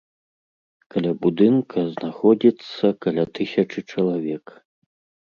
Каля 0.93 1.09
будынка 1.25 1.77
знаходзіцца 1.95 2.85
каля 3.07 3.25
тысячы 3.41 3.79
чалавек. 3.97 4.45